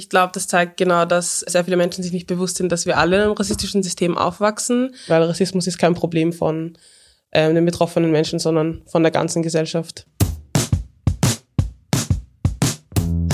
[0.00, 2.96] Ich glaube, das zeigt genau, dass sehr viele Menschen sich nicht bewusst sind, dass wir
[2.96, 6.78] alle in einem rassistischen System aufwachsen, weil Rassismus ist kein Problem von
[7.32, 10.06] ähm, den betroffenen Menschen, sondern von der ganzen Gesellschaft.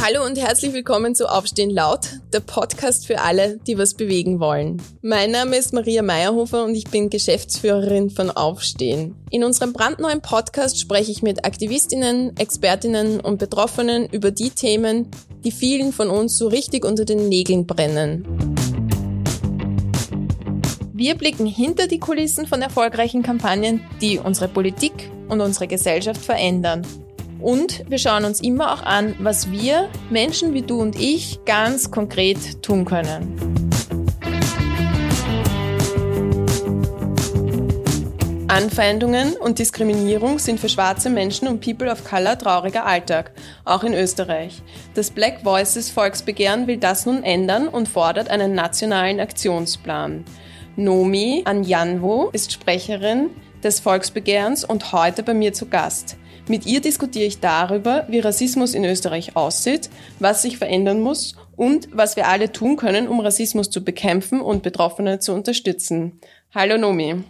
[0.09, 4.81] Hallo und herzlich willkommen zu Aufstehen laut, der Podcast für alle, die was bewegen wollen.
[5.03, 9.17] Mein Name ist Maria Meyerhofer und ich bin Geschäftsführerin von Aufstehen.
[9.33, 15.11] In unserem brandneuen Podcast spreche ich mit Aktivistinnen, Expertinnen und Betroffenen über die Themen,
[15.43, 18.55] die vielen von uns so richtig unter den Nägeln brennen.
[20.93, 26.87] Wir blicken hinter die Kulissen von erfolgreichen Kampagnen, die unsere Politik und unsere Gesellschaft verändern
[27.41, 31.91] und wir schauen uns immer auch an, was wir, Menschen wie du und ich, ganz
[31.91, 33.57] konkret tun können.
[38.49, 43.33] Anfeindungen und Diskriminierung sind für schwarze Menschen und People of Color trauriger Alltag,
[43.65, 44.63] auch in Österreich.
[44.95, 50.25] Das Black Voices Volksbegehren will das nun ändern und fordert einen nationalen Aktionsplan.
[50.77, 53.31] Nomi Anjanwo ist Sprecherin
[53.63, 56.17] des Volksbegehrens und heute bei mir zu Gast.
[56.49, 61.89] Mit ihr diskutiere ich darüber, wie Rassismus in Österreich aussieht, was sich verändern muss und
[61.91, 66.21] was wir alle tun können, um Rassismus zu bekämpfen und Betroffene zu unterstützen.
[66.55, 67.25] Hallo Nomi.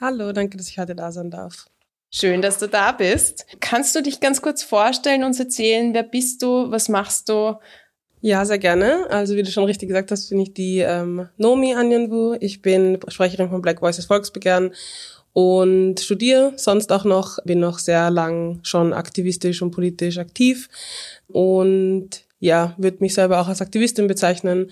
[0.00, 1.66] Hallo, danke, dass ich heute da sein darf.
[2.12, 3.44] Schön, dass du da bist.
[3.58, 7.56] Kannst du dich ganz kurz vorstellen und uns erzählen, wer bist du, was machst du?
[8.20, 9.06] Ja, sehr gerne.
[9.10, 12.36] Also wie du schon richtig gesagt hast, bin ich die ähm, Nomi Anyanwu.
[12.38, 14.72] Ich bin Sprecherin von Black Voices Volksbegehren
[15.34, 20.68] und studiere sonst auch noch, bin noch sehr lang schon aktivistisch und politisch aktiv
[21.26, 24.70] und ja, würde mich selber auch als Aktivistin bezeichnen.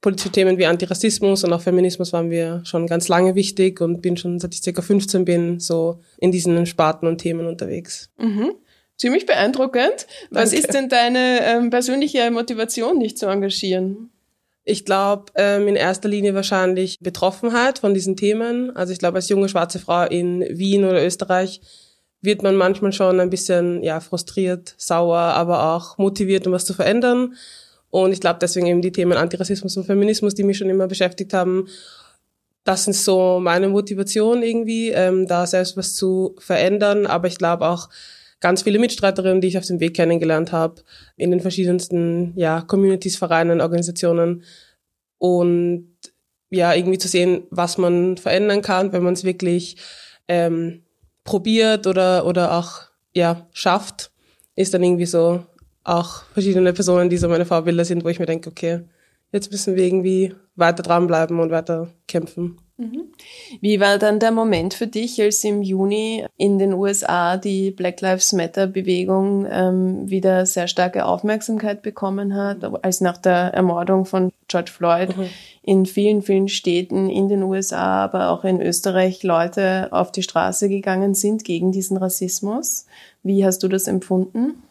[0.00, 4.16] Politische Themen wie Antirassismus und auch Feminismus waren mir schon ganz lange wichtig und bin
[4.16, 8.10] schon seit ich circa 15 bin so in diesen Sparten und Themen unterwegs.
[8.16, 8.52] Mhm.
[8.96, 10.06] Ziemlich beeindruckend.
[10.30, 14.10] Was ist denn deine ähm, persönliche Motivation, dich zu engagieren?
[14.64, 18.74] Ich glaube, ähm, in erster Linie wahrscheinlich Betroffenheit von diesen Themen.
[18.76, 21.60] Also ich glaube, als junge schwarze Frau in Wien oder Österreich
[22.22, 26.74] wird man manchmal schon ein bisschen ja frustriert, sauer, aber auch motiviert, um was zu
[26.74, 27.34] verändern.
[27.88, 31.32] Und ich glaube deswegen eben die Themen Antirassismus und Feminismus, die mich schon immer beschäftigt
[31.32, 31.66] haben,
[32.64, 37.06] das sind so meine Motivation irgendwie, ähm, da selbst was zu verändern.
[37.06, 37.88] Aber ich glaube auch,
[38.40, 40.82] ganz viele Mitstreiterinnen, die ich auf dem Weg kennengelernt habe,
[41.16, 44.42] in den verschiedensten ja, Communities, Vereinen, Organisationen.
[45.18, 45.94] Und
[46.50, 49.76] ja, irgendwie zu sehen, was man verändern kann, wenn man es wirklich
[50.26, 50.82] ähm,
[51.24, 52.82] probiert oder, oder auch
[53.14, 54.10] ja, schafft,
[54.56, 55.44] ist dann irgendwie so
[55.84, 58.80] auch verschiedene Personen, die so meine Vorbilder sind, wo ich mir denke, okay,
[59.32, 62.58] jetzt müssen wir irgendwie weiter dranbleiben und weiter kämpfen.
[62.80, 63.04] Mhm.
[63.60, 68.00] Wie war dann der Moment für dich, als im Juni in den USA die Black
[68.00, 74.32] Lives Matter Bewegung ähm, wieder sehr starke Aufmerksamkeit bekommen hat, als nach der Ermordung von
[74.48, 75.26] George Floyd mhm.
[75.62, 80.70] in vielen, vielen Städten in den USA, aber auch in Österreich Leute auf die Straße
[80.70, 82.86] gegangen sind gegen diesen Rassismus?
[83.22, 84.62] Wie hast du das empfunden?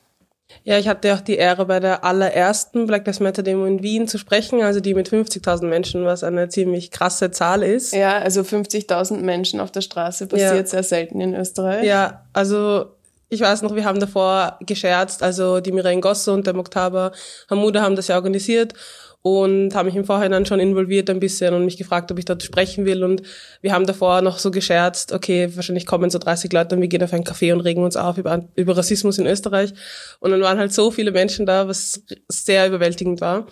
[0.64, 4.08] Ja, ich hatte auch die Ehre, bei der allerersten Black Lives Matter Demo in Wien
[4.08, 7.94] zu sprechen, also die mit 50.000 Menschen, was eine ziemlich krasse Zahl ist.
[7.94, 10.66] Ja, also 50.000 Menschen auf der Straße passiert ja.
[10.66, 11.86] sehr selten in Österreich.
[11.86, 12.86] Ja, also
[13.30, 17.12] ich weiß noch, wir haben davor gescherzt, also die Mireille Gosse und der Moktaba
[17.50, 18.74] Hamuda haben das ja organisiert
[19.22, 22.42] und habe mich im Vorhinein schon involviert ein bisschen und mich gefragt, ob ich dort
[22.42, 23.04] sprechen will.
[23.04, 23.22] Und
[23.62, 27.04] wir haben davor noch so gescherzt, okay, wahrscheinlich kommen so 30 Leute und wir gehen
[27.04, 29.74] auf einen Café und regen uns auf über, über Rassismus in Österreich.
[30.20, 33.48] Und dann waren halt so viele Menschen da, was sehr überwältigend war.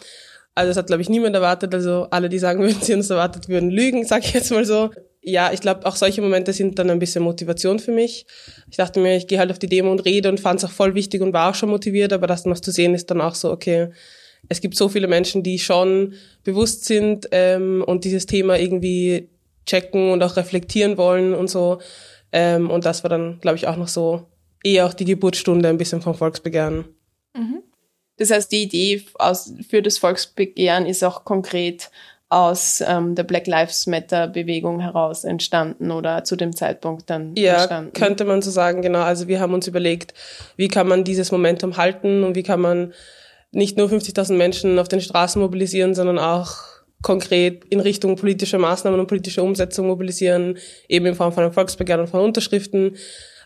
[0.56, 1.74] Also das hat, glaube ich, niemand erwartet.
[1.74, 4.92] Also alle, die sagen würden, sie uns erwartet würden, lügen, sag ich jetzt mal so.
[5.22, 8.26] Ja, ich glaube, auch solche Momente sind dann ein bisschen Motivation für mich.
[8.72, 10.72] Ich dachte mir, ich gehe halt auf die Demo und rede und fand es auch
[10.72, 13.36] voll wichtig und war auch schon motiviert, aber das noch zu sehen ist dann auch
[13.36, 13.90] so, okay,
[14.50, 16.14] es gibt so viele Menschen, die schon
[16.44, 19.30] bewusst sind ähm, und dieses Thema irgendwie
[19.66, 21.80] checken und auch reflektieren wollen und so.
[22.32, 24.26] Ähm, und das war dann, glaube ich, auch noch so
[24.64, 26.86] eher auch die Geburtsstunde ein bisschen vom Volksbegehren.
[27.36, 27.64] Mhm.
[28.18, 31.92] Das heißt, die Idee aus, für das Volksbegehren ist auch konkret
[32.30, 37.56] aus ähm, der Black Lives Matter Bewegung heraus entstanden oder zu dem Zeitpunkt dann ja,
[37.56, 37.92] entstanden?
[37.96, 39.00] Ja, könnte man so sagen, genau.
[39.00, 40.14] Also wir haben uns überlegt,
[40.58, 42.94] wie kann man dieses Momentum halten und wie kann man
[43.52, 46.58] nicht nur 50.000 Menschen auf den Straßen mobilisieren, sondern auch
[47.02, 50.58] konkret in Richtung politischer Maßnahmen und politischer Umsetzung mobilisieren,
[50.90, 52.96] eben in Form von einem Volksbegehren und von Unterschriften,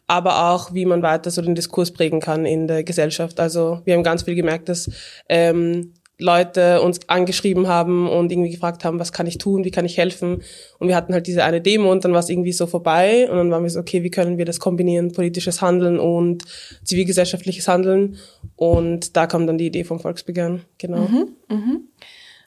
[0.07, 3.39] aber auch, wie man weiter so den Diskurs prägen kann in der Gesellschaft.
[3.39, 4.89] Also wir haben ganz viel gemerkt, dass
[5.29, 9.85] ähm, Leute uns angeschrieben haben und irgendwie gefragt haben, was kann ich tun, wie kann
[9.85, 10.41] ich helfen.
[10.77, 13.37] Und wir hatten halt diese eine Demo und dann war es irgendwie so vorbei und
[13.37, 16.43] dann waren wir so, okay, wie können wir das kombinieren, politisches Handeln und
[16.83, 18.17] zivilgesellschaftliches Handeln.
[18.55, 21.07] Und da kam dann die Idee vom Volksbegehren, genau.
[21.07, 21.79] Mhm, mh.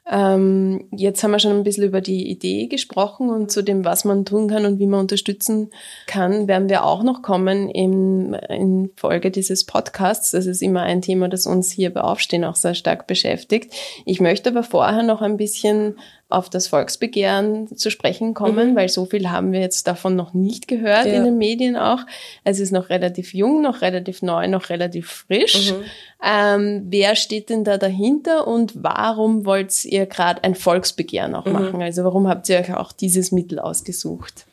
[0.07, 4.05] Ähm, jetzt haben wir schon ein bisschen über die Idee gesprochen und zu dem, was
[4.05, 5.71] man tun kann und wie man unterstützen
[6.05, 10.31] kann, werden wir auch noch kommen in, in Folge dieses Podcasts.
[10.31, 13.73] Das ist immer ein Thema, das uns hier bei Aufstehen auch sehr stark beschäftigt.
[14.05, 15.95] Ich möchte aber vorher noch ein bisschen
[16.35, 18.75] auf das Volksbegehren zu sprechen kommen, mhm.
[18.75, 21.13] weil so viel haben wir jetzt davon noch nicht gehört ja.
[21.13, 21.99] in den Medien auch.
[22.43, 25.71] Es ist noch relativ jung, noch relativ neu, noch relativ frisch.
[25.71, 25.83] Mhm.
[26.21, 31.53] Ähm, wer steht denn da dahinter und warum wollt ihr gerade ein Volksbegehren auch mhm.
[31.53, 31.81] machen?
[31.81, 34.45] Also warum habt ihr euch auch dieses Mittel ausgesucht?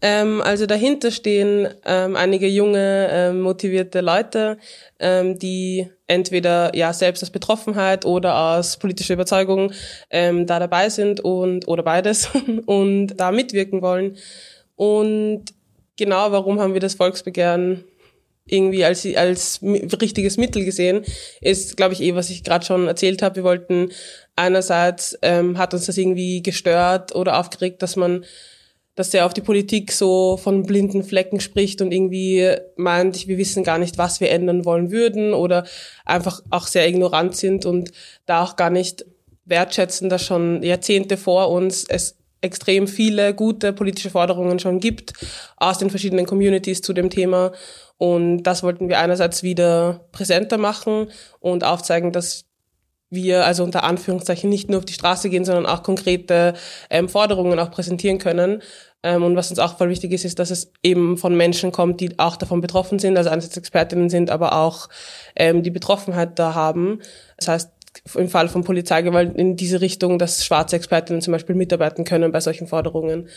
[0.00, 4.58] Ähm, also dahinter stehen ähm, einige junge, ähm, motivierte Leute,
[4.98, 9.72] ähm, die entweder ja selbst aus Betroffenheit oder aus politischer Überzeugung
[10.10, 12.28] ähm, da dabei sind und oder beides
[12.66, 14.16] und da mitwirken wollen.
[14.76, 15.44] Und
[15.96, 17.84] genau, warum haben wir das Volksbegehren
[18.46, 21.04] irgendwie als als richtiges Mittel gesehen,
[21.40, 23.36] ist, glaube ich, eh, was ich gerade schon erzählt habe.
[23.36, 23.90] Wir wollten
[24.36, 28.24] einerseits ähm, hat uns das irgendwie gestört oder aufgeregt, dass man
[28.94, 33.64] dass er auf die Politik so von blinden Flecken spricht und irgendwie meint, wir wissen
[33.64, 35.66] gar nicht, was wir ändern wollen würden oder
[36.04, 37.90] einfach auch sehr ignorant sind und
[38.26, 39.04] da auch gar nicht
[39.44, 45.14] wertschätzen, dass schon Jahrzehnte vor uns es extrem viele gute politische Forderungen schon gibt
[45.56, 47.52] aus den verschiedenen Communities zu dem Thema.
[47.96, 51.08] Und das wollten wir einerseits wieder präsenter machen
[51.40, 52.44] und aufzeigen, dass
[53.14, 56.54] wir also unter Anführungszeichen nicht nur auf die Straße gehen, sondern auch konkrete
[56.90, 58.62] ähm, Forderungen auch präsentieren können.
[59.02, 62.00] Ähm, und was uns auch voll wichtig ist, ist, dass es eben von Menschen kommt,
[62.00, 64.88] die auch davon betroffen sind, also einerseits Expertinnen sind, aber auch
[65.36, 67.00] ähm, die Betroffenheit da haben.
[67.36, 67.70] Das heißt,
[68.16, 72.40] im Fall von Polizeigewalt in diese Richtung, dass schwarze Expertinnen zum Beispiel mitarbeiten können bei
[72.40, 73.28] solchen Forderungen.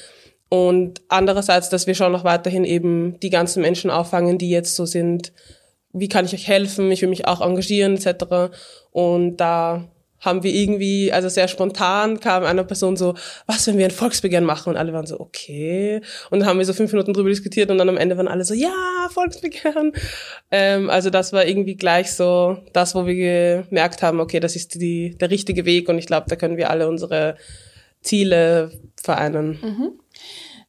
[0.49, 4.85] Und andererseits, dass wir schon noch weiterhin eben die ganzen Menschen auffangen, die jetzt so
[4.85, 5.33] sind,
[5.99, 8.55] wie kann ich euch helfen, ich will mich auch engagieren etc.
[8.91, 9.87] Und da
[10.19, 13.13] haben wir irgendwie, also sehr spontan kam einer Person so,
[13.45, 14.69] was, wenn wir ein Volksbegehren machen?
[14.69, 16.01] Und alle waren so, okay.
[16.31, 18.43] Und dann haben wir so fünf Minuten drüber diskutiert und dann am Ende waren alle
[18.43, 18.71] so, ja,
[19.11, 19.93] Volksbegehren.
[20.49, 24.81] Ähm, also das war irgendwie gleich so das, wo wir gemerkt haben, okay, das ist
[24.81, 27.37] die, der richtige Weg und ich glaube, da können wir alle unsere
[28.01, 29.59] Ziele vereinen.
[29.61, 29.91] Mhm.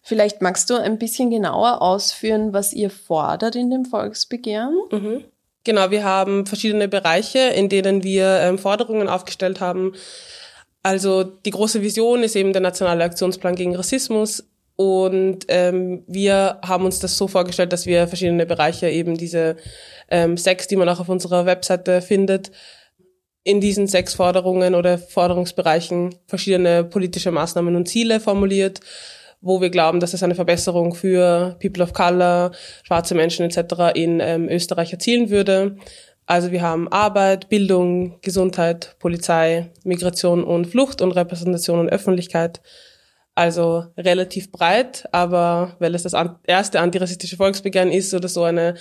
[0.08, 4.74] Vielleicht magst du ein bisschen genauer ausführen, was ihr fordert in dem Volksbegehren?
[4.90, 5.24] Mhm.
[5.64, 9.92] Genau, wir haben verschiedene Bereiche, in denen wir ähm, Forderungen aufgestellt haben.
[10.82, 14.48] Also die große Vision ist eben der nationale Aktionsplan gegen Rassismus.
[14.76, 19.56] Und ähm, wir haben uns das so vorgestellt, dass wir verschiedene Bereiche, eben diese
[20.10, 22.50] ähm, sechs, die man auch auf unserer Webseite findet,
[23.44, 28.80] in diesen sechs Forderungen oder Forderungsbereichen verschiedene politische Maßnahmen und Ziele formuliert
[29.40, 32.52] wo wir glauben, dass es eine Verbesserung für People of Color,
[32.82, 33.94] schwarze Menschen etc.
[33.94, 35.76] in ähm, Österreich erzielen würde.
[36.26, 42.60] Also wir haben Arbeit, Bildung, Gesundheit, Polizei, Migration und Flucht und Repräsentation und Öffentlichkeit.
[43.34, 46.14] Also relativ breit, aber weil es das
[46.44, 48.74] erste antirassistische Volksbegehren ist oder so eine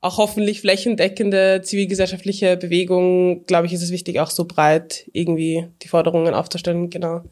[0.00, 5.88] auch hoffentlich flächendeckende zivilgesellschaftliche Bewegung, glaube ich, ist es wichtig, auch so breit irgendwie die
[5.88, 7.22] Forderungen aufzustellen, genau.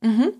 [0.00, 0.32] Mhm.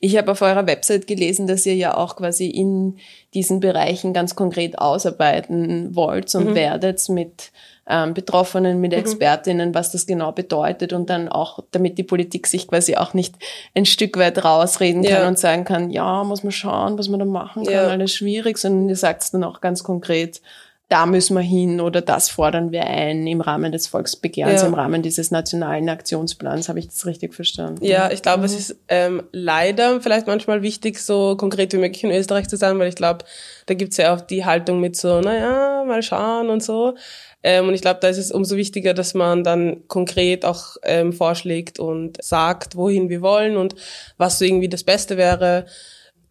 [0.00, 2.98] Ich habe auf eurer Website gelesen, dass ihr ja auch quasi in
[3.34, 6.54] diesen Bereichen ganz konkret ausarbeiten wollt und mhm.
[6.54, 7.52] werdet mit
[7.88, 8.98] ähm, Betroffenen, mit mhm.
[8.98, 13.36] Expertinnen, was das genau bedeutet und dann auch, damit die Politik sich quasi auch nicht
[13.74, 15.28] ein Stück weit rausreden kann ja.
[15.28, 17.86] und sagen kann, ja, muss man schauen, was man da machen kann, ja.
[17.86, 20.40] alles schwierig, sondern ihr sagt es dann auch ganz konkret,
[20.88, 24.68] da müssen wir hin oder das fordern wir ein im Rahmen des Volksbegehrens, ja.
[24.68, 26.68] im Rahmen dieses nationalen Aktionsplans.
[26.68, 27.84] Habe ich das richtig verstanden?
[27.84, 28.44] Ja, ich glaube, mhm.
[28.44, 32.78] es ist ähm, leider vielleicht manchmal wichtig, so konkret wie möglich in Österreich zu sein,
[32.78, 33.24] weil ich glaube,
[33.66, 36.94] da gibt's ja auch die Haltung mit so, naja, mal schauen und so.
[37.42, 41.12] Ähm, und ich glaube, da ist es umso wichtiger, dass man dann konkret auch ähm,
[41.12, 43.74] vorschlägt und sagt, wohin wir wollen und
[44.18, 45.66] was so irgendwie das Beste wäre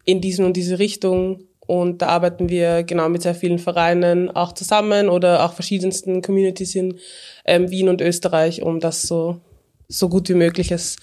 [0.06, 4.52] in diesen und diese Richtung und da arbeiten wir genau mit sehr vielen Vereinen auch
[4.52, 6.98] zusammen oder auch verschiedensten Communities in
[7.44, 9.40] ähm, Wien und Österreich, um das so,
[9.88, 10.98] so gut wie möglich ist,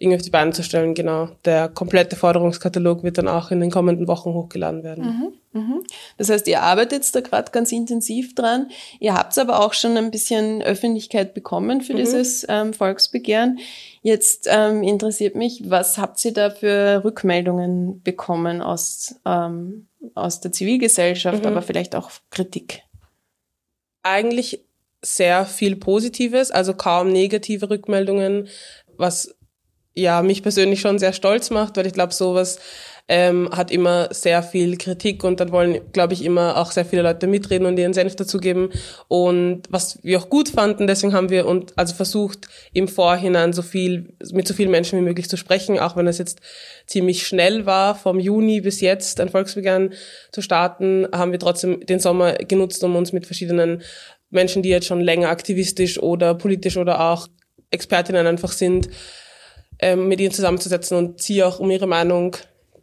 [0.00, 0.94] irgendwie auf die Beine zu stellen.
[0.94, 1.28] Genau.
[1.44, 5.32] Der komplette Forderungskatalog wird dann auch in den kommenden Wochen hochgeladen werden.
[5.52, 5.80] Mhm, mh.
[6.16, 8.68] Das heißt, ihr arbeitet da gerade ganz intensiv dran.
[8.98, 11.98] Ihr habt aber auch schon ein bisschen Öffentlichkeit bekommen für mhm.
[11.98, 13.58] dieses ähm, Volksbegehren.
[14.00, 20.52] Jetzt ähm, interessiert mich, was habt ihr da für Rückmeldungen bekommen aus, ähm, aus der
[20.52, 21.48] Zivilgesellschaft, mhm.
[21.48, 22.82] aber vielleicht auch Kritik?
[24.02, 24.64] Eigentlich
[25.02, 28.48] sehr viel Positives, also kaum negative Rückmeldungen,
[28.96, 29.34] was
[29.94, 32.58] ja mich persönlich schon sehr stolz macht, weil ich glaube, sowas
[33.08, 37.02] ähm, hat immer sehr viel Kritik und dann wollen, glaube ich, immer auch sehr viele
[37.02, 38.70] Leute mitreden und ihren Senf dazugeben.
[39.08, 43.62] Und was wir auch gut fanden, deswegen haben wir und also versucht, im Vorhinein so
[43.62, 46.40] viel, mit so vielen Menschen wie möglich zu sprechen, auch wenn es jetzt
[46.86, 49.92] ziemlich schnell war, vom Juni bis jetzt ein Volksbegehren
[50.32, 53.82] zu starten, haben wir trotzdem den Sommer genutzt, um uns mit verschiedenen
[54.30, 57.28] Menschen, die jetzt schon länger aktivistisch oder politisch oder auch
[57.70, 58.88] Expertinnen einfach sind,
[59.80, 62.36] ähm, mit ihnen zusammenzusetzen und sie auch um ihre Meinung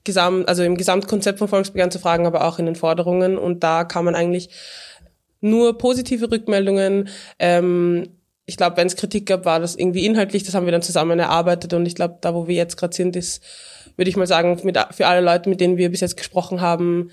[0.08, 3.38] Gesamt, also im Gesamtkonzept von Volksbegehren zu fragen, aber auch in den Forderungen.
[3.38, 4.50] Und da kann man eigentlich
[5.42, 7.10] nur positive Rückmeldungen.
[7.38, 8.08] Ähm,
[8.46, 10.44] ich glaube, wenn es Kritik gab, war das irgendwie inhaltlich.
[10.44, 11.74] Das haben wir dann zusammen erarbeitet.
[11.74, 13.44] Und ich glaube, da, wo wir jetzt gerade sind, ist,
[13.98, 17.12] würde ich mal sagen, mit, für alle Leute, mit denen wir bis jetzt gesprochen haben,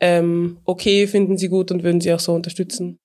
[0.00, 2.98] ähm, okay, finden sie gut und würden sie auch so unterstützen.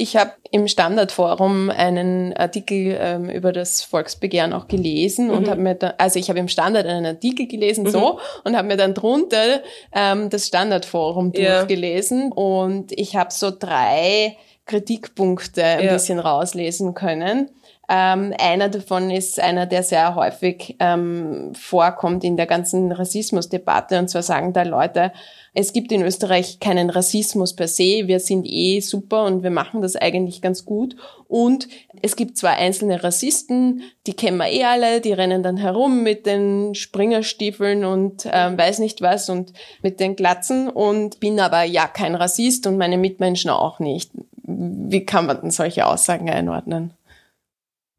[0.00, 5.32] Ich habe im Standardforum einen Artikel ähm, über das Volksbegehren auch gelesen mhm.
[5.32, 7.88] und habe mir da, also ich habe im Standard einen Artikel gelesen mhm.
[7.88, 9.60] so und habe mir dann drunter
[9.92, 11.56] ähm, das Standardforum ja.
[11.58, 14.36] durchgelesen und ich habe so drei
[14.68, 15.92] Kritikpunkte ein ja.
[15.94, 17.50] bisschen rauslesen können.
[17.90, 23.98] Ähm, einer davon ist einer, der sehr häufig ähm, vorkommt in der ganzen Rassismusdebatte.
[23.98, 25.10] Und zwar sagen da Leute,
[25.54, 29.80] es gibt in Österreich keinen Rassismus per se, wir sind eh super und wir machen
[29.80, 30.96] das eigentlich ganz gut.
[31.28, 31.66] Und
[32.02, 36.26] es gibt zwar einzelne Rassisten, die kennen wir eh alle, die rennen dann herum mit
[36.26, 41.86] den Springerstiefeln und ähm, weiß nicht was und mit den Glatzen und bin aber ja
[41.86, 44.10] kein Rassist und meine Mitmenschen auch nicht.
[44.48, 46.94] Wie kann man denn solche Aussagen einordnen?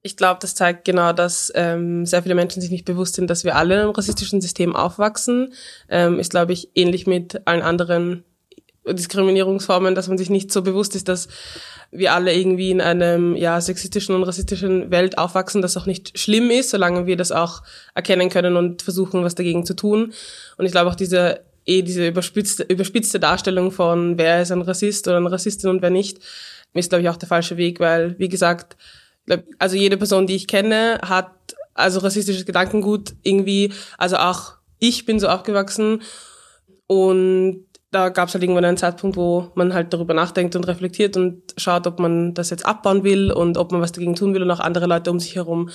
[0.02, 3.44] Ich glaube, das zeigt genau, dass ähm, sehr viele Menschen sich nicht bewusst sind, dass
[3.44, 5.54] wir alle in einem rassistischen System aufwachsen.
[5.90, 8.24] Ähm, ist, glaube ich, ähnlich mit allen anderen
[8.88, 11.28] Diskriminierungsformen, dass man sich nicht so bewusst ist, dass
[11.92, 16.50] wir alle irgendwie in einem ja sexistischen und rassistischen Welt aufwachsen, das auch nicht schlimm
[16.50, 17.62] ist, solange wir das auch
[17.94, 20.14] erkennen können und versuchen, was dagegen zu tun.
[20.58, 25.08] Und ich glaube auch diese eh diese überspitzte, überspitzte Darstellung von wer ist ein Rassist
[25.08, 26.20] oder eine Rassistin und wer nicht,
[26.74, 28.78] ist glaube ich auch der falsche Weg, weil wie gesagt
[29.60, 31.32] also jede Person, die ich kenne, hat
[31.74, 36.02] also rassistisches Gedankengut irgendwie, also auch ich bin so aufgewachsen
[36.88, 41.18] und da gab es halt irgendwann einen Zeitpunkt, wo man halt darüber nachdenkt und reflektiert
[41.18, 44.44] und schaut, ob man das jetzt abbauen will und ob man was dagegen tun will
[44.44, 45.70] und auch andere Leute um sich herum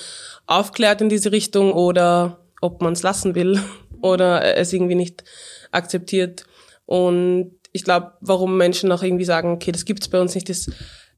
[0.46, 3.60] aufklärt in diese Richtung oder ob man es lassen will
[4.00, 5.24] oder es irgendwie nicht
[5.74, 6.44] akzeptiert.
[6.86, 10.70] Und ich glaube, warum Menschen auch irgendwie sagen, okay, das gibt's bei uns nicht, ist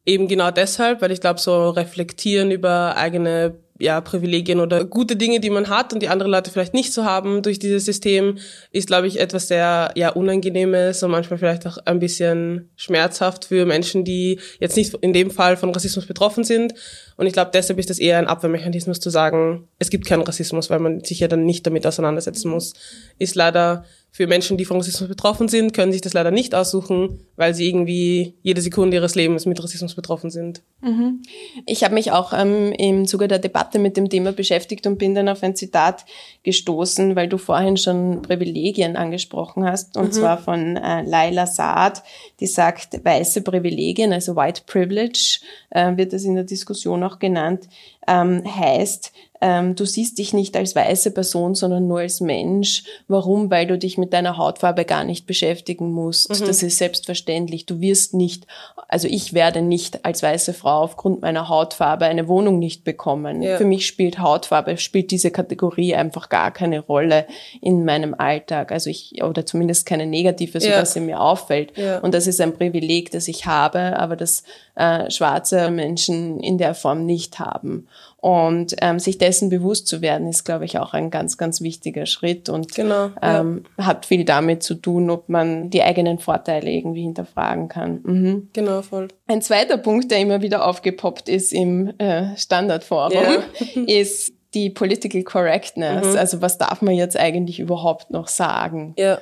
[0.09, 5.41] Eben genau deshalb, weil ich glaube, so reflektieren über eigene ja, Privilegien oder gute Dinge,
[5.41, 8.39] die man hat und die andere Leute vielleicht nicht so haben durch dieses System,
[8.71, 13.67] ist, glaube ich, etwas sehr ja, Unangenehmes und manchmal vielleicht auch ein bisschen schmerzhaft für
[13.67, 16.73] Menschen, die jetzt nicht in dem Fall von Rassismus betroffen sind.
[17.17, 20.71] Und ich glaube, deshalb ist das eher ein Abwehrmechanismus zu sagen, es gibt keinen Rassismus,
[20.71, 22.75] weil man sich ja dann nicht damit auseinandersetzen muss.
[23.19, 23.85] Ist leider
[24.17, 27.69] für Menschen, die von Rassismus betroffen sind, können sich das leider nicht aussuchen, weil sie
[27.69, 30.63] irgendwie jede Sekunde ihres Lebens mit Rassismus betroffen sind.
[30.81, 31.21] Mhm.
[31.67, 35.15] Ich habe mich auch ähm, im Zuge der Debatte mit dem Thema beschäftigt und bin
[35.15, 36.07] dann auf ein Zitat
[36.45, 40.13] gestoßen, weil du vorhin schon Privilegien angesprochen hast, und mhm.
[40.13, 42.03] zwar von äh, Laila Saad,
[42.41, 47.69] die sagt, weiße Privilegien, also White Privilege, äh, wird das in der Diskussion auch genannt,
[48.09, 52.85] ähm, heißt, du siehst dich nicht als weiße Person, sondern nur als Mensch.
[53.09, 53.51] Warum?
[53.51, 56.31] Weil du dich mit deiner Hautfarbe gar nicht beschäftigen musst.
[56.31, 56.47] Mhm.
[56.47, 57.67] Das ist selbstverständlich.
[57.67, 58.47] Du wirst nicht,
[58.89, 63.43] also ich werde nicht als weiße Frau aufgrund meiner Hautfarbe eine Wohnung nicht bekommen.
[63.43, 63.59] Ja.
[63.59, 67.27] Für mich spielt Hautfarbe, spielt diese Kategorie einfach gar keine Rolle
[67.61, 68.73] in meinem Alltag.
[68.73, 71.01] Also ich, oder zumindest keine negative, sodass ja.
[71.01, 71.77] sie mir auffällt.
[71.77, 71.99] Ja.
[71.99, 74.43] Und das ist ein Privileg, das ich habe, aber das
[74.77, 77.89] äh, schwarze Menschen in der Form nicht haben.
[78.19, 82.07] Und ähm, sich dessen bewusst zu werden, ist, glaube ich, auch ein ganz, ganz wichtiger
[82.07, 87.03] Schritt und genau, ähm, hat viel damit zu tun, ob man die eigenen Vorteile irgendwie
[87.03, 88.01] hinterfragen kann.
[88.03, 88.49] Mhm.
[88.53, 89.09] Genau, voll.
[89.27, 93.43] Ein zweiter Punkt, der immer wieder aufgepoppt ist im äh, Standardforum, yeah.
[93.87, 96.13] ist die Political Correctness.
[96.13, 96.19] Mhm.
[96.19, 98.95] Also was darf man jetzt eigentlich überhaupt noch sagen?
[98.99, 99.19] Ja.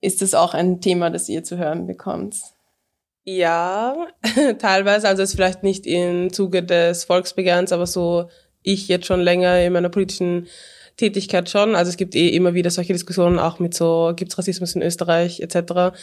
[0.00, 2.34] Ist das auch ein Thema, das ihr zu hören bekommt?
[3.24, 4.08] Ja,
[4.58, 5.08] teilweise.
[5.08, 8.28] Also es vielleicht nicht im Zuge des Volksbegehrens, aber so
[8.62, 10.48] ich jetzt schon länger in meiner politischen
[10.96, 11.74] Tätigkeit schon.
[11.74, 15.40] Also es gibt eh immer wieder solche Diskussionen, auch mit so, gibt's Rassismus in Österreich
[15.40, 15.96] etc.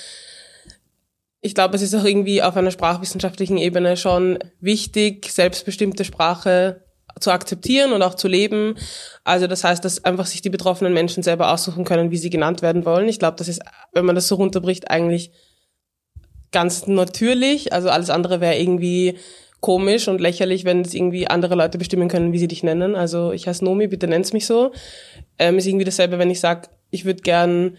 [1.41, 6.83] Ich glaube, es ist auch irgendwie auf einer sprachwissenschaftlichen Ebene schon wichtig, selbstbestimmte Sprache
[7.19, 8.75] zu akzeptieren und auch zu leben.
[9.23, 12.61] Also das heißt, dass einfach sich die betroffenen Menschen selber aussuchen können, wie sie genannt
[12.61, 13.09] werden wollen.
[13.09, 13.61] Ich glaube, das ist,
[13.93, 15.31] wenn man das so runterbricht, eigentlich
[16.51, 17.73] ganz natürlich.
[17.73, 19.15] Also alles andere wäre irgendwie
[19.61, 22.95] komisch und lächerlich, wenn es irgendwie andere Leute bestimmen können, wie sie dich nennen.
[22.95, 24.71] Also ich heiße Nomi, bitte nenn's mich so.
[25.37, 27.77] Ähm, ist irgendwie dasselbe, wenn ich sage, ich würde gern,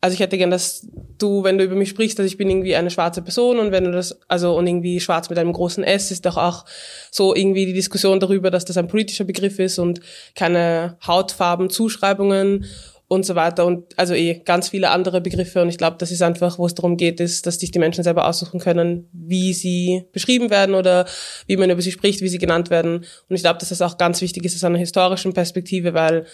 [0.00, 0.86] also ich hätte gern, dass
[1.18, 3.84] du, wenn du über mich sprichst, dass ich bin irgendwie eine schwarze Person und wenn
[3.84, 6.66] du das, also und irgendwie schwarz mit einem großen S ist doch auch
[7.10, 10.00] so irgendwie die Diskussion darüber, dass das ein politischer Begriff ist und
[10.34, 12.66] keine Hautfarben-Zuschreibungen
[13.08, 13.64] und so weiter.
[13.66, 15.62] Und also eh ganz viele andere Begriffe.
[15.62, 18.02] Und ich glaube, das ist einfach, wo es darum geht, ist, dass sich die Menschen
[18.02, 21.06] selber aussuchen können, wie sie beschrieben werden oder
[21.46, 23.04] wie man über sie spricht, wie sie genannt werden.
[23.28, 26.26] Und ich glaube, dass das auch ganz wichtig ist aus einer historischen Perspektive, weil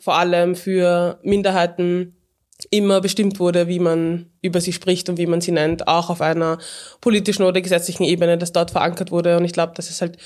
[0.00, 2.14] vor allem für Minderheiten
[2.70, 6.20] immer bestimmt wurde, wie man über sie spricht und wie man sie nennt, auch auf
[6.20, 6.58] einer
[7.00, 9.36] politischen oder gesetzlichen Ebene, das dort verankert wurde.
[9.36, 10.18] Und ich glaube, dass es halt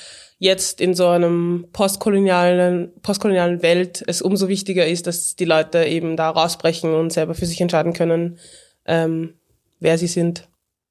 [0.43, 6.17] jetzt in so einem postkolonialen, postkolonialen Welt es umso wichtiger ist, dass die Leute eben
[6.17, 8.41] da rausbrechen und selber für sich entscheiden können,
[8.85, 9.35] ähm,
[9.79, 10.49] wer sie sind.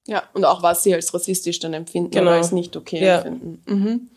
[0.07, 2.27] Ja, und auch was sie als rassistisch dann empfinden genau.
[2.27, 3.19] oder als nicht okay ja.
[3.19, 3.61] empfinden.
[3.65, 4.09] Mhm.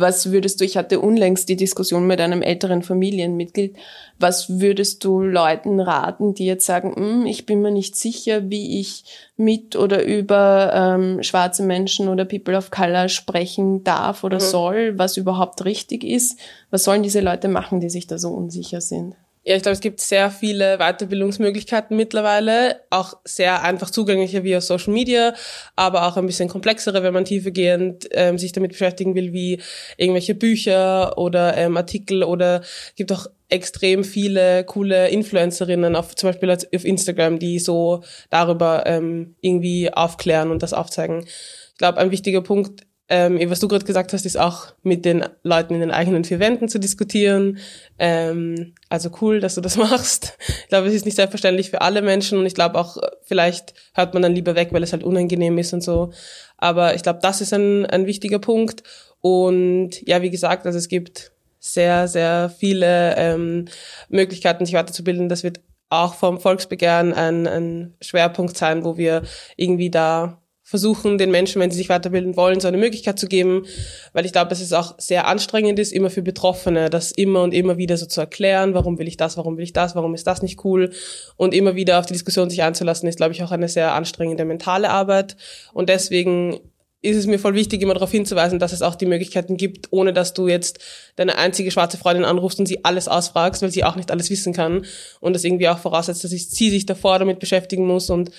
[0.00, 3.76] Was würdest du, ich hatte unlängst die Diskussion mit einem älteren Familienmitglied,
[4.18, 8.80] was würdest du Leuten raten, die jetzt sagen, hm, ich bin mir nicht sicher, wie
[8.80, 9.04] ich
[9.36, 14.44] mit oder über ähm, schwarze Menschen oder People of Color sprechen darf oder mhm.
[14.44, 16.38] soll, was überhaupt richtig ist?
[16.70, 19.14] Was sollen diese Leute machen, die sich da so unsicher sind?
[19.42, 24.92] Ja, ich glaube, es gibt sehr viele Weiterbildungsmöglichkeiten mittlerweile, auch sehr einfach zugänglicher via Social
[24.92, 25.32] Media,
[25.76, 29.58] aber auch ein bisschen komplexere, wenn man tiefergehend ähm, sich damit beschäftigen will, wie
[29.96, 32.60] irgendwelche Bücher oder ähm, Artikel oder
[32.96, 39.36] gibt auch extrem viele coole Influencerinnen auf zum Beispiel auf Instagram, die so darüber ähm,
[39.40, 41.24] irgendwie aufklären und das aufzeigen.
[41.24, 45.24] Ich glaube, ein wichtiger Punkt ähm, was du gerade gesagt hast, ist auch mit den
[45.42, 47.58] Leuten in den eigenen vier Wänden zu diskutieren.
[47.98, 50.38] Ähm, also cool, dass du das machst.
[50.46, 54.14] Ich glaube, es ist nicht selbstverständlich für alle Menschen und ich glaube auch, vielleicht hört
[54.14, 56.12] man dann lieber weg, weil es halt unangenehm ist und so.
[56.56, 58.84] Aber ich glaube, das ist ein, ein wichtiger Punkt.
[59.20, 63.66] Und ja, wie gesagt, also es gibt sehr, sehr viele ähm,
[64.08, 65.28] Möglichkeiten, sich weiterzubilden.
[65.28, 69.22] Das wird auch vom Volksbegehren ein, ein Schwerpunkt sein, wo wir
[69.56, 70.39] irgendwie da
[70.70, 73.66] versuchen, den Menschen, wenn sie sich weiterbilden wollen, so eine Möglichkeit zu geben,
[74.12, 77.52] weil ich glaube, dass es auch sehr anstrengend ist, immer für Betroffene, das immer und
[77.52, 80.28] immer wieder so zu erklären, warum will ich das, warum will ich das, warum ist
[80.28, 80.92] das nicht cool?
[81.36, 84.44] Und immer wieder auf die Diskussion sich einzulassen, ist, glaube ich, auch eine sehr anstrengende
[84.44, 85.36] mentale Arbeit.
[85.72, 86.60] Und deswegen
[87.02, 90.12] ist es mir voll wichtig, immer darauf hinzuweisen, dass es auch die Möglichkeiten gibt, ohne
[90.12, 90.78] dass du jetzt
[91.16, 94.52] deine einzige schwarze Freundin anrufst und sie alles ausfragst, weil sie auch nicht alles wissen
[94.52, 94.84] kann.
[95.18, 98.30] Und das irgendwie auch voraussetzt, dass sie sich davor damit beschäftigen muss und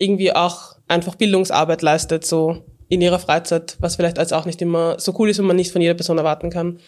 [0.00, 4.98] irgendwie auch einfach Bildungsarbeit leistet, so in ihrer Freizeit, was vielleicht als auch nicht immer
[4.98, 6.80] so cool ist und man nicht von jeder Person erwarten kann.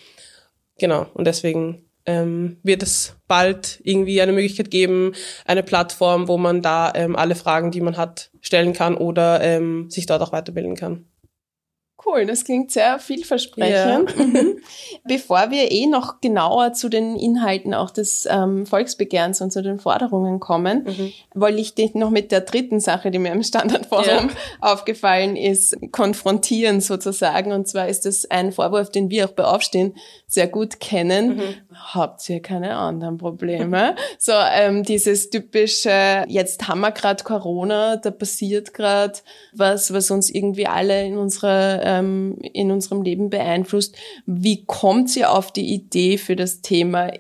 [0.79, 5.13] Genau, und deswegen ähm, wird es bald irgendwie eine Möglichkeit geben,
[5.45, 9.89] eine Plattform, wo man da ähm, alle Fragen, die man hat, stellen kann oder ähm,
[9.91, 11.05] sich dort auch weiterbilden kann.
[12.05, 14.17] Cool, das klingt sehr vielversprechend.
[14.17, 14.25] Ja.
[14.25, 14.59] Mhm.
[15.05, 19.79] Bevor wir eh noch genauer zu den Inhalten auch des ähm, Volksbegehrens und zu den
[19.79, 21.13] Forderungen kommen, mhm.
[21.35, 24.29] wollte ich dich noch mit der dritten Sache, die mir im Standardforum ja.
[24.61, 27.53] aufgefallen ist, konfrontieren sozusagen.
[27.53, 29.95] Und zwar ist das ein Vorwurf, den wir auch bei Aufstehen
[30.27, 31.37] sehr gut kennen.
[31.37, 31.55] Mhm.
[31.75, 33.97] Habt ihr keine anderen Probleme?
[34.19, 39.19] so ähm, dieses typische, jetzt haben wir gerade Corona, da passiert gerade
[39.53, 43.97] was, was uns irgendwie alle in unserer ähm, in unserem Leben beeinflusst.
[44.27, 47.11] Wie kommt ihr auf die Idee für das Thema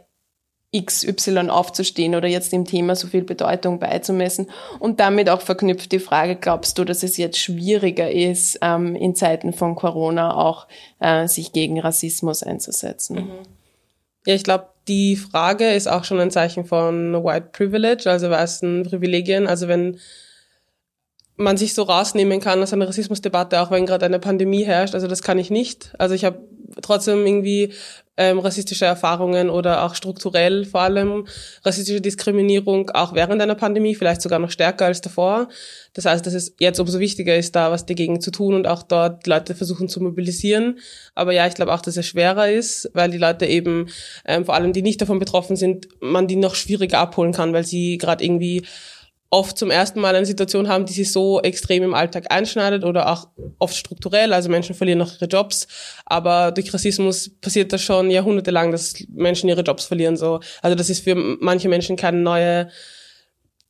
[0.74, 5.98] XY aufzustehen oder jetzt dem Thema so viel Bedeutung beizumessen und damit auch verknüpft die
[5.98, 10.66] Frage, glaubst du, dass es jetzt schwieriger ist, ähm, in Zeiten von Corona auch
[10.98, 13.16] äh, sich gegen Rassismus einzusetzen?
[13.16, 13.61] Mhm.
[14.26, 18.84] Ja, ich glaube, die Frage ist auch schon ein Zeichen von White Privilege, also weißen
[18.84, 19.46] Privilegien.
[19.46, 19.98] Also wenn
[21.36, 24.94] man sich so rausnehmen kann aus einer Rassismusdebatte, auch wenn gerade eine Pandemie herrscht.
[24.94, 25.92] Also das kann ich nicht.
[25.98, 26.40] Also ich habe
[26.82, 27.72] trotzdem irgendwie
[28.16, 31.26] ähm, rassistische Erfahrungen oder auch strukturell vor allem
[31.64, 35.48] rassistische Diskriminierung auch während einer Pandemie, vielleicht sogar noch stärker als davor.
[35.94, 38.82] Das heißt, dass es jetzt umso wichtiger ist, da was dagegen zu tun und auch
[38.82, 40.78] dort Leute versuchen zu mobilisieren.
[41.14, 43.88] Aber ja, ich glaube auch, dass es schwerer ist, weil die Leute eben,
[44.26, 47.64] ähm, vor allem die nicht davon betroffen sind, man die noch schwieriger abholen kann, weil
[47.64, 48.66] sie gerade irgendwie
[49.32, 53.10] oft zum ersten Mal eine Situation haben, die sich so extrem im Alltag einschneidet oder
[53.10, 55.66] auch oft strukturell, also Menschen verlieren noch ihre Jobs,
[56.04, 60.40] aber durch Rassismus passiert das schon jahrhundertelang, dass Menschen ihre Jobs verlieren so.
[60.60, 62.68] Also das ist für manche Menschen kein neuer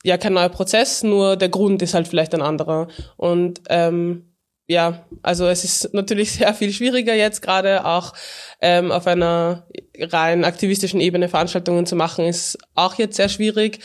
[0.03, 2.89] ja kein neuer Prozess, nur der Grund ist halt vielleicht ein anderer.
[3.17, 4.35] Und ähm,
[4.67, 8.15] ja, also es ist natürlich sehr viel schwieriger jetzt gerade auch
[8.61, 13.79] ähm, auf einer rein aktivistischen Ebene Veranstaltungen zu machen, ist auch jetzt sehr schwierig,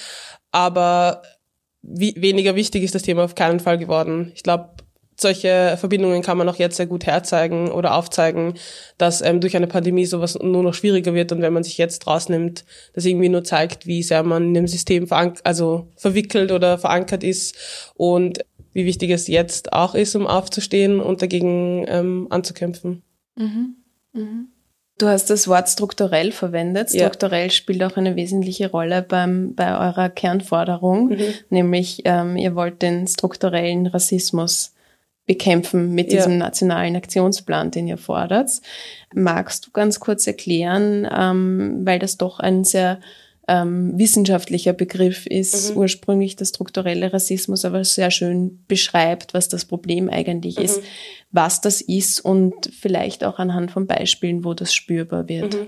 [0.52, 1.22] aber
[1.82, 4.32] weniger wichtig ist das Thema auf keinen Fall geworden.
[4.36, 4.70] Ich glaube,
[5.20, 8.54] solche Verbindungen kann man auch jetzt sehr gut herzeigen oder aufzeigen,
[8.98, 12.06] dass ähm, durch eine Pandemie sowas nur noch schwieriger wird und wenn man sich jetzt
[12.06, 15.08] rausnimmt, das irgendwie nur zeigt, wie sehr man in dem System
[15.44, 17.56] also verwickelt oder verankert ist
[17.96, 23.02] und wie wichtig es jetzt auch ist, um aufzustehen und dagegen ähm, anzukämpfen.
[23.36, 23.78] Mhm.
[24.14, 24.50] Mhm.
[24.98, 26.90] Du hast das Wort strukturell verwendet.
[26.90, 27.50] Strukturell ja.
[27.52, 31.34] spielt auch eine wesentliche Rolle beim, bei eurer Kernforderung, mhm.
[31.50, 34.74] nämlich ähm, ihr wollt den strukturellen Rassismus
[35.28, 36.38] bekämpfen mit diesem ja.
[36.38, 38.50] nationalen Aktionsplan, den ihr fordert.
[39.14, 43.00] Magst du ganz kurz erklären, ähm, weil das doch ein sehr
[43.48, 45.78] ähm, wissenschaftlicher Begriff ist, mhm.
[45.78, 50.66] ursprünglich der strukturelle Rassismus, aber sehr schön beschreibt, was das Problem eigentlich mhm.
[50.66, 50.82] ist,
[51.32, 55.54] was das ist und vielleicht auch anhand von Beispielen, wo das spürbar wird.
[55.54, 55.68] Mhm.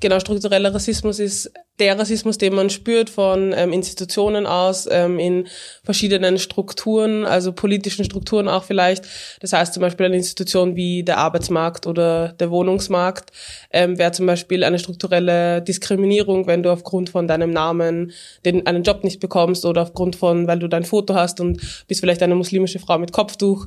[0.00, 5.46] Genau, struktureller Rassismus ist der Rassismus, den man spürt von ähm, Institutionen aus, ähm, in
[5.84, 9.04] verschiedenen Strukturen, also politischen Strukturen auch vielleicht.
[9.40, 13.30] Das heißt zum Beispiel eine Institution wie der Arbeitsmarkt oder der Wohnungsmarkt
[13.70, 18.12] ähm, wäre zum Beispiel eine strukturelle Diskriminierung, wenn du aufgrund von deinem Namen
[18.44, 22.00] den, einen Job nicht bekommst oder aufgrund von, weil du dein Foto hast und bist
[22.00, 23.66] vielleicht eine muslimische Frau mit Kopftuch,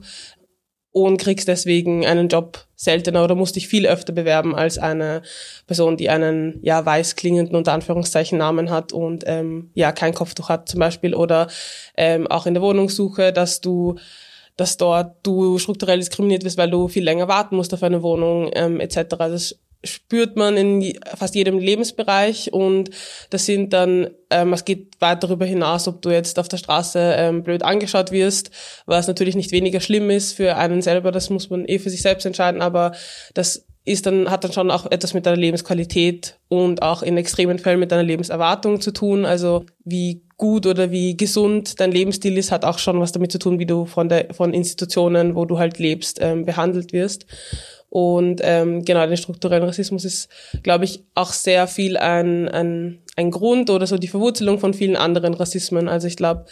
[0.96, 5.24] und kriegst deswegen einen Job seltener oder musst dich viel öfter bewerben als eine
[5.68, 10.48] Person, die einen ja weiß klingenden unter Anführungszeichen Namen hat und ähm, ja kein Kopftuch
[10.48, 11.50] hat zum Beispiel oder
[11.98, 13.96] ähm, auch in der Wohnungssuche, dass du
[14.56, 18.50] dass dort du strukturell diskriminiert wirst, weil du viel länger warten musst auf eine Wohnung
[18.54, 19.18] ähm, etc.
[19.18, 22.90] Das spürt man in fast jedem Lebensbereich und
[23.30, 27.00] das sind dann, ähm, es geht weit darüber hinaus, ob du jetzt auf der Straße
[27.18, 28.52] ähm, blöd angeschaut wirst,
[28.86, 32.02] was natürlich nicht weniger schlimm ist für einen selber, das muss man eh für sich
[32.02, 32.92] selbst entscheiden, aber
[33.34, 37.60] das ist dann, hat dann schon auch etwas mit deiner Lebensqualität und auch in extremen
[37.60, 39.26] Fällen mit deiner Lebenserwartung zu tun.
[39.26, 43.38] Also wie gut oder wie gesund dein Lebensstil ist, hat auch schon was damit zu
[43.38, 47.28] tun, wie du von der von Institutionen, wo du halt lebst, ähm, behandelt wirst.
[47.96, 50.28] Und ähm, genau, den strukturellen Rassismus ist,
[50.64, 54.98] glaube ich, auch sehr viel ein, ein, ein Grund oder so die Verwurzelung von vielen
[54.98, 55.88] anderen Rassismen.
[55.88, 56.44] Also ich glaube,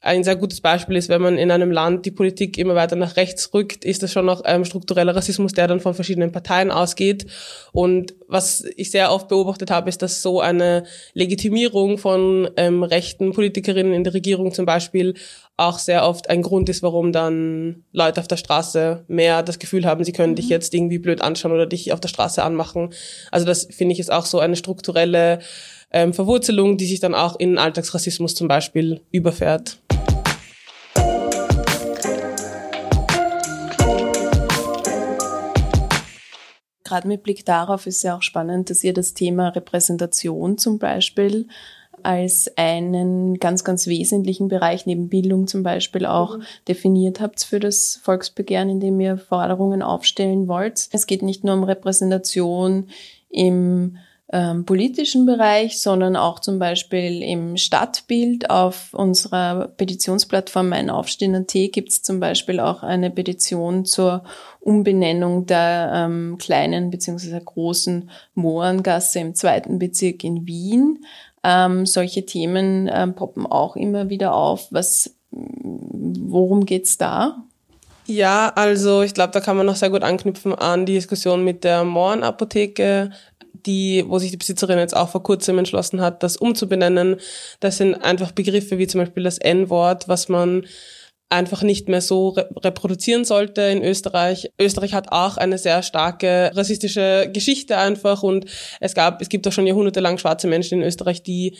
[0.00, 3.16] ein sehr gutes Beispiel ist, wenn man in einem Land die Politik immer weiter nach
[3.16, 7.26] rechts rückt, ist das schon noch ähm, struktureller Rassismus, der dann von verschiedenen Parteien ausgeht.
[7.72, 10.84] Und was ich sehr oft beobachtet habe, ist, dass so eine
[11.14, 15.14] Legitimierung von ähm, rechten Politikerinnen in der Regierung zum Beispiel
[15.56, 19.84] auch sehr oft ein Grund ist, warum dann Leute auf der Straße mehr das Gefühl
[19.84, 20.36] haben, sie können mhm.
[20.36, 22.90] dich jetzt irgendwie blöd anschauen oder dich auf der Straße anmachen.
[23.32, 25.40] Also das finde ich ist auch so eine strukturelle
[25.90, 29.78] ähm, Verwurzelung, die sich dann auch in Alltagsrassismus zum Beispiel überfährt.
[36.84, 41.46] Gerade mit Blick darauf ist ja auch spannend, dass ihr das Thema Repräsentation zum Beispiel
[42.02, 46.42] als einen ganz, ganz wesentlichen Bereich neben Bildung zum Beispiel auch mhm.
[46.66, 50.88] definiert habt für das Volksbegehren, in dem ihr Forderungen aufstellen wollt.
[50.92, 52.88] Es geht nicht nur um Repräsentation
[53.28, 53.98] im
[54.30, 58.50] ähm, politischen Bereich, sondern auch zum Beispiel im Stadtbild.
[58.50, 64.24] Auf unserer Petitionsplattform Mein Aufstehen.at gibt es zum Beispiel auch eine Petition zur
[64.60, 67.40] Umbenennung der ähm, kleinen bzw.
[67.42, 71.04] großen Mohrengasse im zweiten Bezirk in Wien.
[71.42, 74.66] Ähm, solche Themen ähm, poppen auch immer wieder auf.
[74.70, 77.44] Was, worum geht's da?
[78.04, 81.62] Ja, also ich glaube, da kann man noch sehr gut anknüpfen an die Diskussion mit
[81.62, 83.10] der Mohrenapotheke
[83.68, 87.16] die, wo sich die Besitzerin jetzt auch vor kurzem entschlossen hat, das umzubenennen.
[87.60, 90.66] Das sind einfach Begriffe wie zum Beispiel das N-Wort, was man
[91.30, 94.50] einfach nicht mehr so re reproduzieren sollte in Österreich.
[94.58, 98.46] Österreich hat auch eine sehr starke rassistische Geschichte einfach und
[98.80, 101.56] es gab, es gibt auch schon jahrhundertelang schwarze Menschen in Österreich, die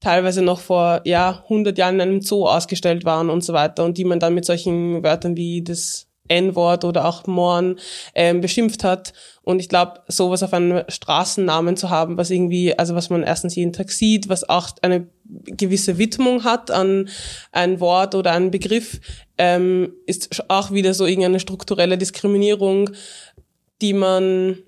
[0.00, 3.96] teilweise noch vor ja 100 Jahren in einem Zoo ausgestellt waren und so weiter und
[3.96, 7.78] die man dann mit solchen Wörtern wie das N-Wort oder auch Morn
[8.14, 9.12] ähm, beschimpft hat.
[9.42, 13.54] Und ich glaube, sowas auf einem Straßennamen zu haben, was irgendwie, also was man erstens
[13.54, 17.08] jeden Tag sieht, was auch eine gewisse Widmung hat an
[17.52, 19.00] ein Wort oder einen Begriff,
[19.38, 22.90] ähm, ist auch wieder so irgendeine strukturelle Diskriminierung,
[23.80, 24.58] die man,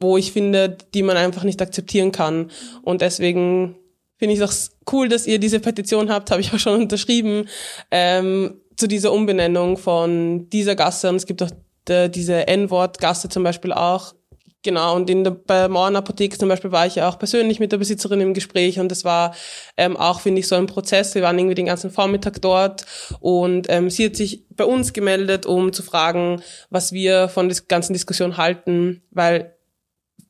[0.00, 2.50] wo ich finde, die man einfach nicht akzeptieren kann.
[2.82, 3.76] Und deswegen
[4.18, 7.48] finde ich es auch cool, dass ihr diese Petition habt, habe ich auch schon unterschrieben.
[7.90, 11.50] Ähm, zu dieser Umbenennung von dieser Gasse und es gibt auch
[11.88, 14.14] diese N-Wort-Gasse zum Beispiel auch.
[14.62, 17.72] Genau, und in der, bei Mauern Apotheke zum Beispiel war ich ja auch persönlich mit
[17.72, 19.34] der Besitzerin im Gespräch und das war
[19.78, 21.14] ähm, auch, finde ich, so ein Prozess.
[21.14, 22.84] Wir waren irgendwie den ganzen Vormittag dort
[23.20, 27.56] und ähm, sie hat sich bei uns gemeldet, um zu fragen, was wir von der
[27.68, 29.54] ganzen Diskussion halten, weil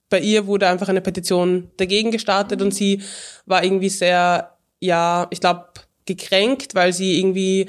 [0.09, 3.03] bei ihr wurde einfach eine Petition dagegen gestartet und sie
[3.47, 5.67] war irgendwie sehr, ja, ich glaube,
[6.07, 7.69] gekränkt, weil sie irgendwie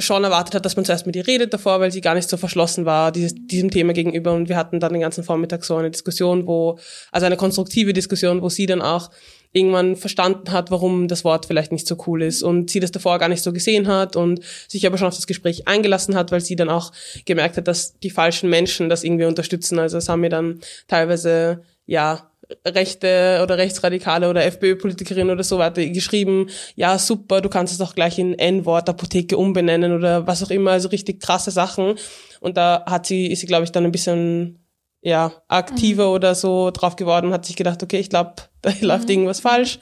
[0.00, 2.36] schon erwartet hat, dass man zuerst mit ihr redet davor, weil sie gar nicht so
[2.36, 4.32] verschlossen war dieses, diesem Thema gegenüber.
[4.32, 6.78] Und wir hatten dann den ganzen Vormittag so eine Diskussion, wo,
[7.10, 9.10] also eine konstruktive Diskussion, wo sie dann auch
[9.52, 13.18] irgendwann verstanden hat, warum das Wort vielleicht nicht so cool ist und sie das davor
[13.18, 16.42] gar nicht so gesehen hat und sich aber schon auf das Gespräch eingelassen hat, weil
[16.42, 16.92] sie dann auch
[17.24, 19.78] gemerkt hat, dass die falschen Menschen das irgendwie unterstützen.
[19.78, 22.30] Also es haben mir dann teilweise, ja,
[22.64, 27.94] rechte oder rechtsradikale oder FPÖ-Politikerin oder so weiter geschrieben, ja super, du kannst es doch
[27.94, 31.94] gleich in N-Wort Apotheke umbenennen oder was auch immer, also richtig krasse Sachen.
[32.40, 34.64] Und da hat sie, ist sie, glaube ich, dann ein bisschen
[35.00, 36.14] ja, aktiver mhm.
[36.14, 38.76] oder so drauf geworden, hat sich gedacht, okay, ich glaube, da mhm.
[38.80, 39.78] läuft irgendwas falsch.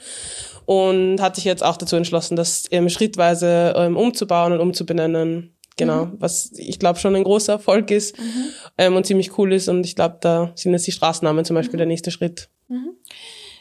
[0.65, 5.55] Und hat sich jetzt auch dazu entschlossen, das ähm, schrittweise ähm, umzubauen und umzubenennen.
[5.77, 6.15] Genau, mhm.
[6.19, 8.49] was ich glaube schon ein großer Erfolg ist mhm.
[8.77, 9.69] ähm, und ziemlich cool ist.
[9.69, 12.49] Und ich glaube, da sind jetzt die Straßennamen zum Beispiel der nächste Schritt.
[12.69, 12.91] Mhm.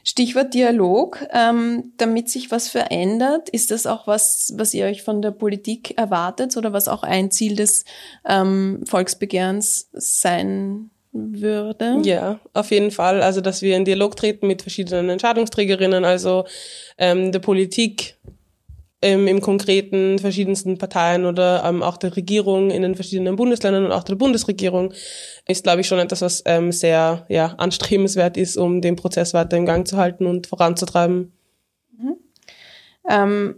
[0.05, 5.21] Stichwort Dialog, ähm, damit sich was verändert, ist das auch was, was ihr euch von
[5.21, 7.85] der Politik erwartet oder was auch ein Ziel des
[8.25, 12.01] ähm, Volksbegehrens sein würde?
[12.05, 13.23] Ja, auf jeden Fall.
[13.23, 16.45] Also, dass wir in Dialog treten mit verschiedenen Entscheidungsträgerinnen, also
[16.99, 18.17] ähm, der Politik,
[19.07, 23.93] ähm, im konkreten verschiedensten Parteien oder ähm, auch der Regierung in den verschiedenen Bundesländern und
[23.93, 24.93] auch der Bundesregierung
[25.47, 29.57] ist, glaube ich, schon etwas, was ähm, sehr ja, anstrebenswert ist, um den Prozess weiter
[29.57, 31.33] im Gang zu halten und voranzutreiben.
[31.97, 32.17] Mhm.
[33.09, 33.55] Ähm,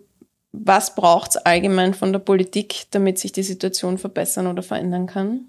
[0.52, 5.46] was braucht es allgemein von der Politik, damit sich die Situation verbessern oder verändern kann?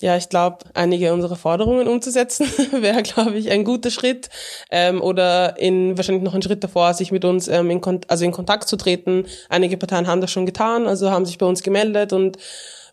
[0.00, 4.28] Ja, ich glaube, einige unserer Forderungen umzusetzen, wäre, glaube ich, ein guter Schritt.
[4.70, 8.32] Ähm, oder in wahrscheinlich noch ein Schritt davor, sich mit uns ähm, in, also in
[8.32, 9.26] Kontakt zu treten.
[9.48, 12.38] Einige Parteien haben das schon getan, also haben sich bei uns gemeldet und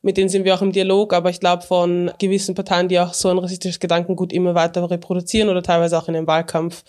[0.04, 3.14] mit denen sind wir auch im Dialog, aber ich glaube von gewissen Parteien, die auch
[3.14, 6.84] so ein rassistisches Gedankengut immer weiter reproduzieren oder teilweise auch in den Wahlkampf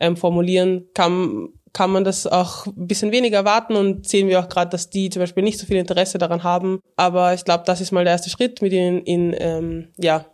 [0.00, 4.48] ähm, formulieren, kann kann man das auch ein bisschen weniger erwarten und sehen wir auch
[4.48, 6.80] gerade, dass die zum Beispiel nicht so viel Interesse daran haben.
[6.96, 10.26] Aber ich glaube, das ist mal der erste Schritt, mit ihnen in, ähm, ja,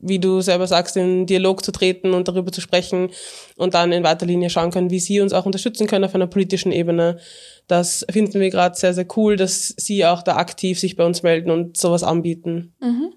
[0.00, 3.10] wie du selber sagst, in Dialog zu treten und darüber zu sprechen
[3.56, 6.26] und dann in weiter Linie schauen können, wie sie uns auch unterstützen können auf einer
[6.26, 7.18] politischen Ebene.
[7.66, 11.22] Das finden wir gerade sehr, sehr cool, dass sie auch da aktiv sich bei uns
[11.22, 12.74] melden und sowas anbieten.
[12.80, 13.12] Mhm.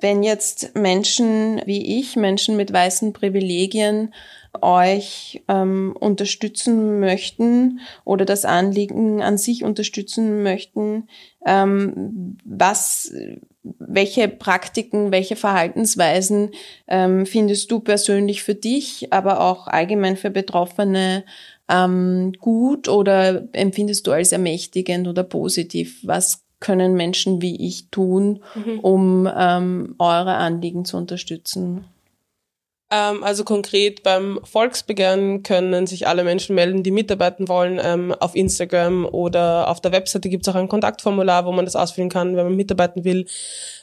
[0.00, 4.12] Wenn jetzt Menschen wie ich, Menschen mit weißen Privilegien,
[4.62, 11.08] euch ähm, unterstützen möchten oder das Anliegen an sich unterstützen möchten,
[11.44, 13.12] ähm, was,
[13.62, 16.50] welche Praktiken, welche Verhaltensweisen
[16.88, 21.24] ähm, findest du persönlich für dich, aber auch allgemein für Betroffene
[21.68, 26.00] ähm, gut oder empfindest du als ermächtigend oder positiv?
[26.02, 28.80] Was können Menschen wie ich tun, mhm.
[28.80, 31.84] um ähm, eure Anliegen zu unterstützen?
[32.88, 37.80] Ähm, also konkret beim Volksbegehren können sich alle Menschen melden, die mitarbeiten wollen.
[37.82, 41.74] Ähm, auf Instagram oder auf der Webseite gibt es auch ein Kontaktformular, wo man das
[41.74, 43.26] ausfüllen kann, wenn man mitarbeiten will.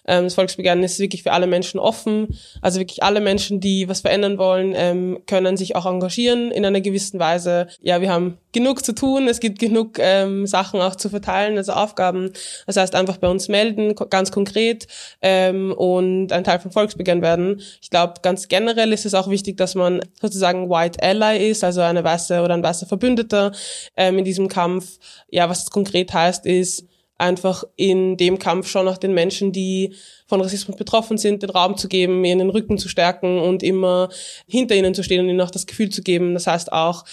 [0.05, 2.27] Ähm, das Volksbegehren ist wirklich für alle Menschen offen.
[2.61, 6.81] Also wirklich alle Menschen, die was verändern wollen, ähm, können sich auch engagieren in einer
[6.81, 7.67] gewissen Weise.
[7.81, 9.27] Ja, wir haben genug zu tun.
[9.27, 12.31] Es gibt genug ähm, Sachen auch zu verteilen, also Aufgaben.
[12.67, 14.87] Das heißt, einfach bei uns melden, ganz konkret
[15.21, 17.61] ähm, und ein Teil vom Volksbegehren werden.
[17.81, 21.81] Ich glaube, ganz generell ist es auch wichtig, dass man sozusagen White Ally ist, also
[21.81, 23.51] eine weiße oder ein weißer Verbündeter
[23.97, 24.99] ähm, in diesem Kampf.
[25.29, 26.85] Ja, was das konkret heißt, ist,
[27.23, 29.95] einfach in dem Kampf schon auch den Menschen, die
[30.27, 34.09] von Rassismus betroffen sind, den Raum zu geben, ihnen den Rücken zu stärken und immer
[34.47, 36.33] hinter ihnen zu stehen und ihnen auch das Gefühl zu geben.
[36.33, 37.05] Das heißt auch,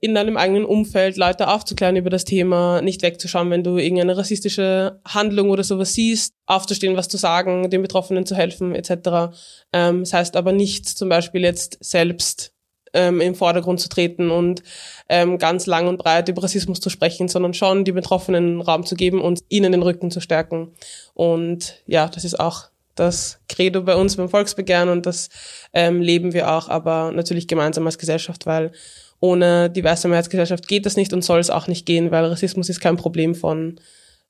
[0.00, 5.00] in deinem eigenen Umfeld Leute aufzuklären über das Thema, nicht wegzuschauen, wenn du irgendeine rassistische
[5.06, 9.32] Handlung oder sowas siehst, aufzustehen, was zu sagen, den Betroffenen zu helfen, etc.
[9.72, 12.51] Ähm, das heißt aber nicht zum Beispiel jetzt selbst
[12.92, 14.62] ähm, im Vordergrund zu treten und
[15.08, 18.94] ähm, ganz lang und breit über Rassismus zu sprechen, sondern schon die Betroffenen Raum zu
[18.94, 20.72] geben und ihnen den Rücken zu stärken.
[21.14, 25.30] Und ja, das ist auch das Credo bei uns beim Volksbegehren und das
[25.72, 28.72] ähm, leben wir auch, aber natürlich gemeinsam als Gesellschaft, weil
[29.20, 32.68] ohne die weiße Mehrheitsgesellschaft geht das nicht und soll es auch nicht gehen, weil Rassismus
[32.68, 33.80] ist kein Problem von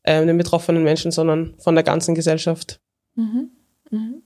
[0.05, 2.81] ähm, den betroffenen Menschen, sondern von der ganzen Gesellschaft.
[3.15, 3.51] Mhm.
[3.91, 4.23] Mhm.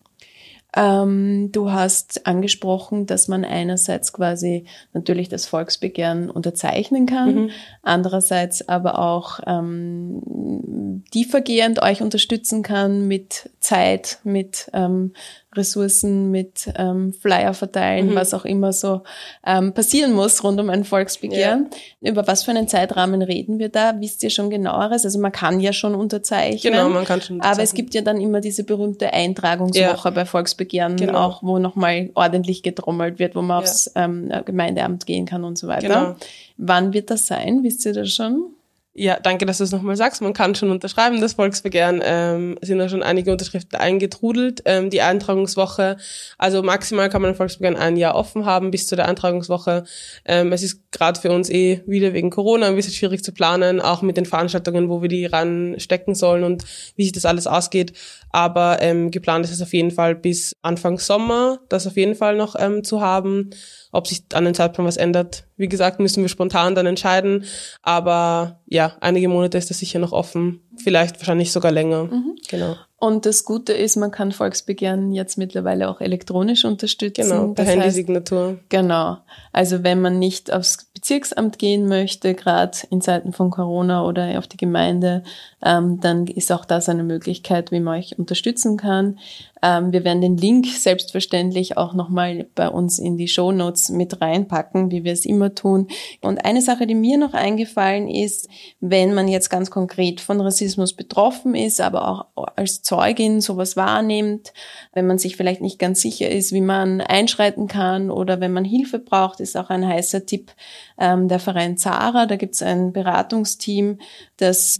[0.76, 7.50] Ähm, du hast angesprochen, dass man einerseits quasi natürlich das Volksbegehren unterzeichnen kann, mhm.
[7.82, 15.14] andererseits aber auch ähm, tiefergehend euch unterstützen kann mit Zeit, mit ähm,
[15.56, 18.14] Ressourcen, mit ähm, Flyer verteilen, mhm.
[18.14, 19.02] was auch immer so
[19.44, 21.68] ähm, passieren muss rund um ein Volksbegehren.
[22.00, 22.10] Ja.
[22.10, 23.94] Über was für einen Zeitrahmen reden wir da?
[23.98, 25.04] Wisst ihr schon genaueres?
[25.04, 26.72] Also man kann ja schon unterzeichnen.
[26.72, 27.54] Genau, man kann schon unterzeichnen.
[27.54, 30.10] Aber es gibt ja dann immer diese berühmte Eintragungswoche ja.
[30.10, 31.18] bei Volksbegehren, genau.
[31.18, 33.62] auch wo nochmal ordentlich getrommelt wird, wo man ja.
[33.62, 35.88] aufs ähm, Gemeindeamt gehen kann und so weiter.
[35.88, 36.16] Genau.
[36.56, 37.62] Wann wird das sein?
[37.62, 38.55] Wisst ihr das schon?
[38.98, 40.22] Ja, danke, dass du es nochmal sagst.
[40.22, 42.00] Man kann schon unterschreiben, das Volksbegehren.
[42.02, 44.62] Ähm, sind da schon einige Unterschriften eingetrudelt.
[44.64, 45.98] Ähm, die Eintragungswoche,
[46.38, 49.84] also maximal kann man ein Volksbegehren ein Jahr offen haben bis zu der Eintragungswoche.
[50.24, 53.82] Ähm, es ist gerade für uns eh wieder wegen Corona ein bisschen schwierig zu planen,
[53.82, 56.64] auch mit den Veranstaltungen, wo wir die ranstecken sollen und
[56.96, 57.92] wie sich das alles ausgeht.
[58.30, 62.34] Aber ähm, geplant ist es auf jeden Fall bis Anfang Sommer, das auf jeden Fall
[62.34, 63.50] noch ähm, zu haben.
[63.96, 67.44] Ob sich an den Zeitpunkt was ändert, wie gesagt, müssen wir spontan dann entscheiden.
[67.82, 70.60] Aber ja, einige Monate ist das sicher noch offen.
[70.76, 72.04] Vielleicht wahrscheinlich sogar länger.
[72.04, 72.36] Mhm.
[72.48, 72.76] Genau.
[72.98, 77.30] Und das Gute ist, man kann Volksbegehren jetzt mittlerweile auch elektronisch unterstützen.
[77.30, 78.58] Genau, per Handysignatur.
[78.68, 79.18] Genau.
[79.52, 84.46] Also wenn man nicht aufs Bezirksamt gehen möchte, gerade in Zeiten von Corona oder auf
[84.46, 85.24] die Gemeinde,
[85.66, 89.18] ähm, dann ist auch das eine Möglichkeit, wie man euch unterstützen kann.
[89.62, 94.20] Ähm, wir werden den Link selbstverständlich auch nochmal bei uns in die Show Notes mit
[94.20, 95.88] reinpacken, wie wir es immer tun.
[96.20, 98.48] Und eine Sache, die mir noch eingefallen ist,
[98.80, 104.52] wenn man jetzt ganz konkret von Rassismus betroffen ist, aber auch als Zeugin sowas wahrnimmt,
[104.92, 108.64] wenn man sich vielleicht nicht ganz sicher ist, wie man einschreiten kann oder wenn man
[108.64, 110.52] Hilfe braucht, ist auch ein heißer Tipp
[110.98, 112.26] ähm, der Verein Zara.
[112.26, 113.98] Da gibt es ein Beratungsteam,
[114.36, 114.78] das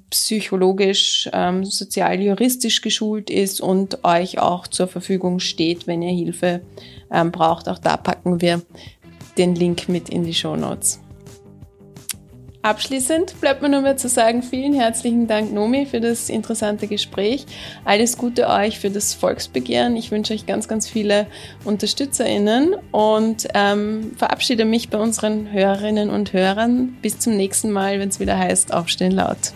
[0.77, 6.61] psychologisch, ähm, sozial, juristisch geschult ist und euch auch zur Verfügung steht, wenn ihr Hilfe
[7.11, 7.69] ähm, braucht.
[7.69, 8.63] Auch da packen wir
[9.39, 11.01] den Link mit in die Show Notes.
[12.67, 17.47] Abschließend bleibt mir nur mehr zu sagen, vielen herzlichen Dank, Nomi, für das interessante Gespräch.
[17.85, 19.95] Alles Gute euch für das Volksbegehren.
[19.95, 21.29] Ich wünsche euch ganz, ganz viele
[21.65, 26.97] UnterstützerInnen und ähm, verabschiede mich bei unseren Hörerinnen und Hörern.
[27.03, 29.53] Bis zum nächsten Mal, wenn es wieder heißt, Aufstehen laut.